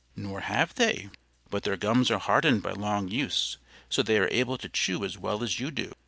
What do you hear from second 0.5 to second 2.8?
they; but their gums are hardened by